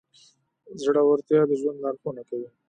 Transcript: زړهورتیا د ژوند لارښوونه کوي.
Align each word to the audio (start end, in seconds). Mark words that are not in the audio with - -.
زړهورتیا 0.83 1.39
د 1.49 1.51
ژوند 1.59 1.77
لارښوونه 1.83 2.21
کوي. 2.29 2.49